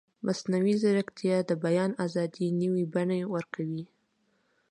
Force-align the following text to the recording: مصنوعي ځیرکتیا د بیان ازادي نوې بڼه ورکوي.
مصنوعي 0.25 0.75
ځیرکتیا 0.81 1.37
د 1.49 1.51
بیان 1.65 1.91
ازادي 2.05 2.47
نوې 2.61 2.83
بڼه 2.93 3.17
ورکوي. 3.33 3.83